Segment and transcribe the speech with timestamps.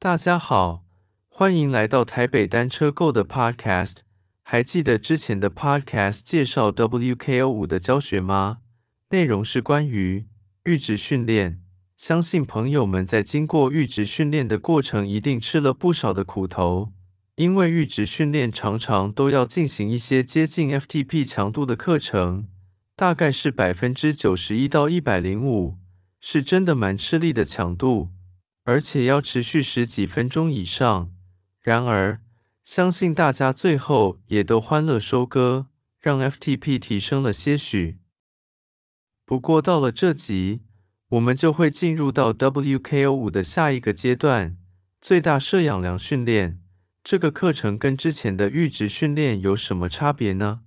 [0.00, 0.84] 大家好，
[1.28, 3.96] 欢迎来到台北单车购的 Podcast。
[4.44, 8.58] 还记得之前的 Podcast 介绍 WKO5 的教学吗？
[9.10, 10.28] 内容是关于
[10.62, 11.60] 阈值训练。
[11.96, 16.92] 相信朋友们在经过阈值训练的过程，一定吃了不少的苦头，
[17.34, 22.46] 因为阈值训练常常都要进行一些接近 FTP 强度的课程，
[22.94, 25.76] 大概是百分之九十一到一百零五，
[26.20, 28.10] 是真的蛮吃力的强度，
[28.68, 31.10] 而且要持续十几分钟以上。
[31.62, 32.20] 然而，
[32.62, 37.96] 相信大家最后也都欢乐收割，让 FTP 提升了些许。
[39.24, 40.60] 不过到了这集，
[41.08, 44.58] 我们就会进入到 WKO5 的下一个阶段——
[45.00, 46.60] 最大摄氧量训练。
[47.02, 50.60] 这个课程跟之前的阈值训练有什么差别呢？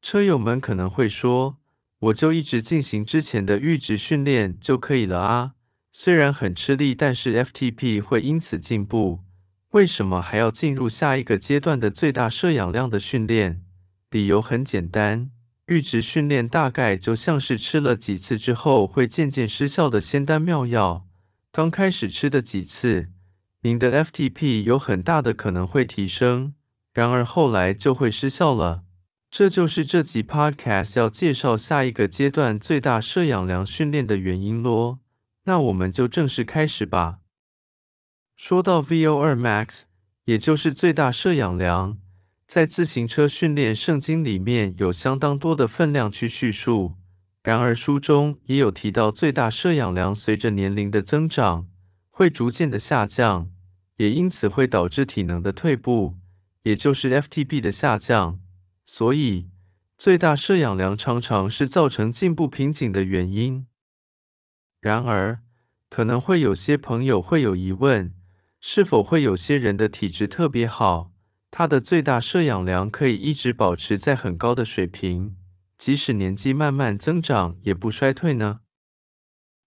[0.00, 1.58] 车友们可能会说，
[1.98, 5.54] 我就一直进行之前的阈值训练就可以了啊，
[6.00, 9.24] 虽然很吃力，但是 FTP 会因此进步。
[9.70, 13.64] 为什么还要进入下一个阶段的最大摄氧量的训练？
[14.08, 15.32] 理由很简单，
[15.66, 21.04] 阈值训练大概就像是吃了几次之后会渐渐失效的仙丹妙药。
[21.50, 23.08] 刚开始吃的几次，
[23.62, 26.54] 您的 FTP 有很大的可能会提升，
[26.94, 28.84] 然而后来就会失效了。
[29.32, 35.00] 这就是这集 Podcast 要介绍下一个阶段最大摄氧量训练的原因咯。
[35.48, 37.20] 那我们就正式开始吧。
[38.36, 39.84] 说到 VO2 Max，
[40.26, 41.96] 也就是最大摄氧量，
[42.46, 46.96] 在自行车训练圣经里面有相当多的分量去叙述。
[47.42, 51.66] 然而书中也有提到，最大摄氧量随着年龄的增长
[52.10, 53.50] 会逐渐的下降，
[53.96, 56.16] 也因此会导致体能的退步，
[56.64, 58.38] 也就是 FTP 的下降。
[58.84, 59.48] 所以，
[59.96, 63.66] 最大摄氧量常常是造成进步瓶颈的原因。
[64.80, 65.40] 然而，
[65.88, 68.14] 可能会有些朋友会有疑问。
[68.60, 71.12] 是否会有些人的体质特别好，
[71.48, 75.36] 他的最大摄氧量可以一直保持在很高的水平，
[75.78, 78.60] 即使年纪慢慢增长也不衰退呢？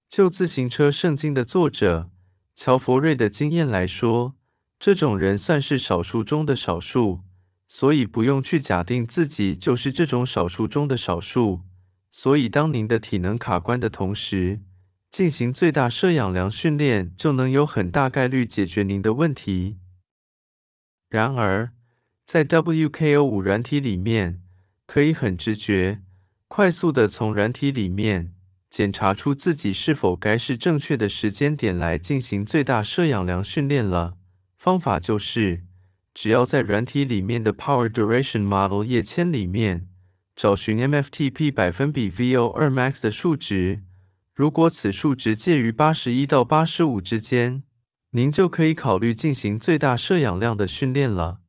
[0.10, 2.10] 就自行车圣经的作者
[2.54, 4.36] 乔佛瑞的经验来说，
[4.78, 7.22] 这种人算是少数中的少数，
[7.70, 11.62] 所以不用去假定自己就是这种少数中的少数。
[12.12, 14.60] 所以，当您的体能卡关的同时，
[15.12, 19.78] 进行最大摄氧量训练，就能有很大概率解决您的问题。
[21.10, 21.74] 然而，
[22.26, 24.42] 在 WKO5 软体里面，
[24.88, 26.02] 可以很直觉、
[26.48, 28.34] 快速地从软体里面
[28.70, 34.16] 检查出自己是否该是正确的时间点来进行最大摄氧量训练了。
[34.58, 35.66] 方法就是，
[36.14, 39.90] 只要在软体里面的 Power Duration Model 页签里面
[40.38, 43.84] 找寻 MFTP 百分比 VO2 Max 的数值。
[44.34, 47.64] 如果此数值介于八十一到八十五之间，
[48.12, 51.42] 您就可以考虑进行最大摄氧量的训练了。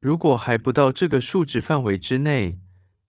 [0.00, 2.58] 如果还不到这个数值范围之内，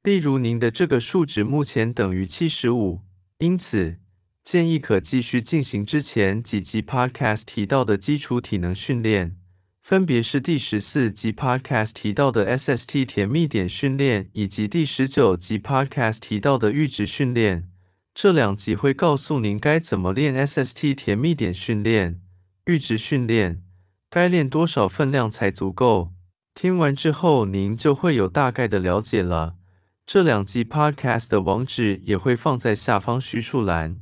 [0.02, 3.02] 例如您的这个数值目前等于七十五，
[3.38, 4.00] 因此
[4.44, 9.38] 建议可继续进行之前几集 Podcast 提到的基础体能训练，
[9.84, 17.70] 分别是第十四集 Podcast 提到的 SST 甜蜜点训练，以及第十九集 Podcast 提到的阈值训练。
[18.16, 22.22] 这两集会告诉您该怎么练 SST 甜蜜点训练、
[22.64, 23.62] 阈值训练，
[24.10, 26.14] 该练多少分量才足够。
[26.54, 29.58] 听完之后，您就会有大概的了解了。
[30.06, 33.98] 这两集 Podcast 的网址也会放在下方叙述栏，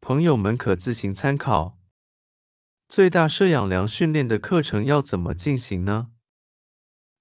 [0.00, 1.76] 朋友们可自行参考。
[2.88, 6.08] 最大摄氧量训练的课程要怎么进行呢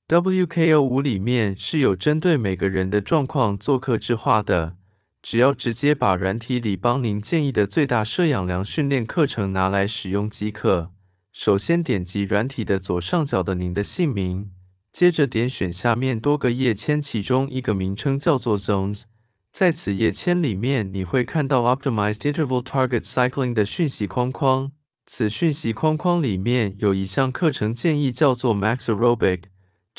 [0.08, 4.78] ？WKO5 里面是有针对每个人的状况做客制化的。
[5.22, 10.92] 只要直接把软体里帮您建议的最大摄氧量训练课程拿来使用即可。
[11.34, 14.52] 首先点击软体的左上角的您的姓名，
[14.92, 19.04] 接着点选下面多个页签，其中一个名称叫做 Zones。
[19.52, 24.72] 在此页签里面，你会看到 Optimized Interval Target Cycling 的讯息框框。
[25.06, 29.44] 此讯息框框里面有一项课程建议叫做 Max Aerobic。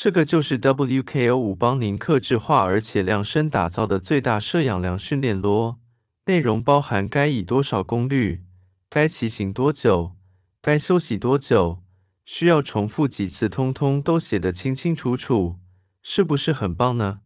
[0.01, 5.81] 这个就是 WKO5 帮您克制化而且量身打造的最大摄氧量训练咯。
[6.27, 8.45] 内容包含该以多少功率、
[8.89, 10.15] 该骑行多久、
[10.61, 11.83] 该休息多久、
[12.23, 15.57] 需要重复几次，通通都写得清清楚楚，
[16.01, 17.19] 是不是很棒呢？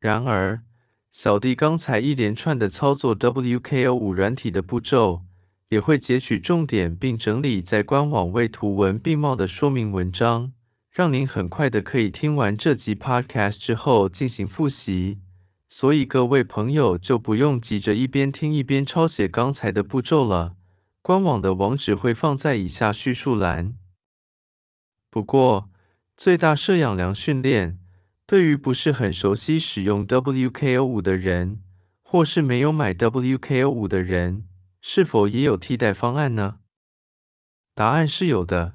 [0.00, 0.62] 然而，
[1.12, 5.22] 小弟刚才一连串的操作 WKO5 软体的步骤，
[5.68, 10.54] 也会截取重点并整理在官网为图文并茂的说明文章。
[10.92, 15.20] 让您很快的可以听完这集 Podcast 之后进行复习，
[15.66, 20.54] 所以各位朋友就不用急着一边听一边抄写刚才的步骤了。
[21.00, 23.74] 官网的网址会放在以下叙述栏。
[25.08, 25.70] 不过，
[26.14, 27.78] 最大摄氧量训练
[28.26, 31.62] 对于不是很熟悉使用 WKO5 的人，
[32.02, 34.46] 或是没有买 WKO5 的人，
[34.82, 36.58] 是否也有替代方案呢？
[37.74, 38.74] 答案是有的。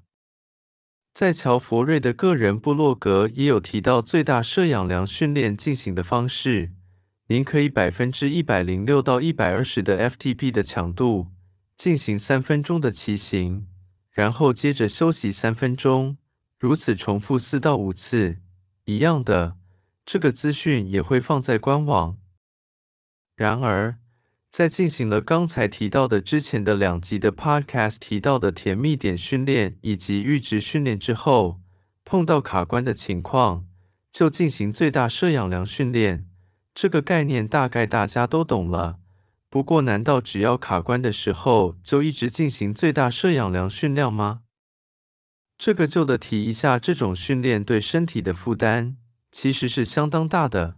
[1.19, 6.73] 在乔佛瑞的个人部落格也有提到最大摄氧量训练进行的方式。
[7.29, 11.29] 您可以百分之一百零六到一百二十的 FTP 的强度
[11.75, 13.65] 进行三分钟的骑行，
[14.11, 16.17] 然后接着休息三分钟，
[16.59, 18.37] 如此重复四到五次。
[18.85, 19.57] 一样的，
[20.05, 22.19] 这个资讯也会放在官网。
[23.35, 23.97] 然而，
[24.49, 31.59] 在进行了刚才提到的之前的两集的 Podcast 提到的甜蜜点训练以及阈值训练之后，
[32.03, 33.67] 碰到卡关的情况，
[34.11, 36.25] 就进行最大摄氧量训练。
[36.73, 38.99] 这个概念大概大家都懂了。
[39.49, 44.41] 不过，难道只要卡关的时候就一直进行最大摄氧量训练吗？
[45.57, 48.97] 这个就得提一下，这种训练对身体的负担
[49.31, 50.76] 其实是相当大的。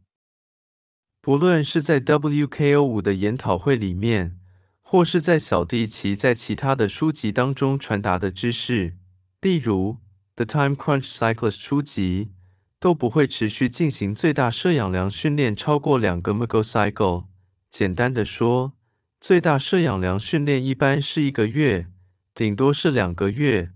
[1.22, 4.38] 不论是在 WKO5 的研讨会里面，
[4.82, 8.96] 或是在小弟其在其他的书籍当中传达的知识，
[9.42, 9.98] 例如
[10.36, 12.32] 《The Time Crunch Cyclist》书籍，
[12.80, 17.26] 都不会持续进行最大摄氧量训练超过两个 megacycle。
[17.70, 18.74] 简单的说，
[19.20, 21.88] 最大摄氧量训练一般是一个月，
[22.34, 23.72] 顶多是两个月，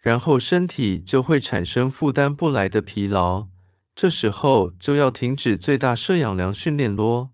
[0.00, 3.46] 然后身体就会产生负担不来的疲劳。
[4.00, 7.32] 这时候就要停止最大摄氧量训练咯。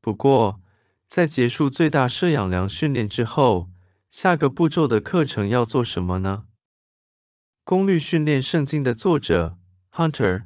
[0.00, 0.62] 不过，
[1.06, 3.68] 在结束最大摄氧量训练之后，
[4.10, 6.44] 下个步骤的课程要做什么呢？
[7.62, 9.58] 功率训练圣经的作者
[9.92, 10.44] Hunter，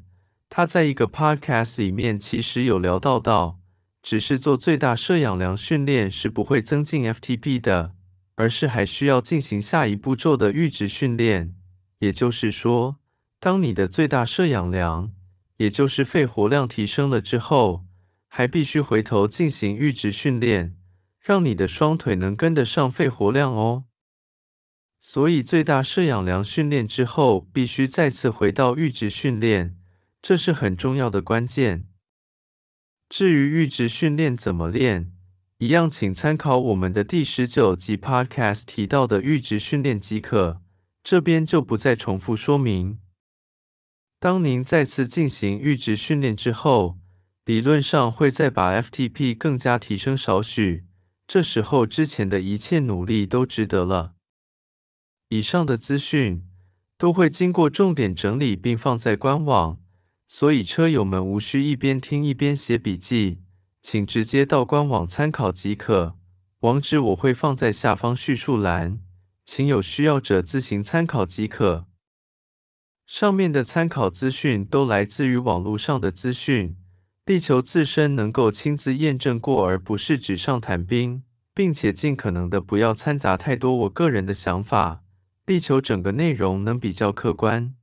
[0.51, 3.61] 他在一个 podcast 里面其实有聊到到，
[4.03, 7.95] 只是做最大摄氧量训练是不会增进 FTP 的，
[8.35, 11.55] 而是还需要进行下一步骤的阈值训练，
[12.01, 12.97] 也就是说。
[13.41, 15.13] 当你的最大摄氧量，
[15.59, 17.85] 也就是肺活量提升了之后，
[18.27, 20.77] 还必须回头进行阈值训练，
[21.21, 23.85] 让你的双腿能跟得上肺活量哦。
[24.99, 29.77] 所以最大摄氧量训练之后，必须再次回到阈值训练，
[30.21, 31.87] 这是很重要的关键。
[33.09, 35.13] 至于阈值训练怎么练，
[35.59, 40.61] 一样请参考我们的第十九集 Podcast 提到的阈值训练即可，
[41.05, 42.99] 这边就不再重复说明。
[44.21, 46.99] 当您再次进行阈值训练之后，
[47.45, 50.85] 理论上会再把 FTP 更加提升少许，
[51.29, 54.15] 这时候之前的一切努力都值得了。
[55.29, 56.45] 以上的资讯
[56.97, 59.79] 都会经过重点整理并放在官网，
[60.27, 63.43] 所以车友们无需一边听一边写笔记，
[63.81, 66.17] 请直接到官网参考即可。
[66.61, 68.99] 网址我会放在下方叙述栏，
[69.45, 71.88] 请有需要者自行参考即可。
[73.09, 76.77] 上面的参考资讯都来自于网络上的资讯，
[77.25, 81.23] 力求自身能够亲自验证过，而不是纸上谈兵，
[81.55, 85.05] 并且尽可能的不要掺杂太多我个人的想法，
[85.47, 87.75] 力求整个内容能比较客观。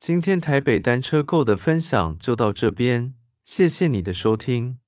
[0.00, 3.12] 今天台北单车购的分享就到这边，
[3.44, 4.78] 谢谢你的收听。